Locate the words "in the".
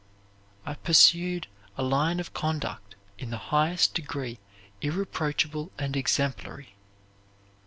3.19-3.37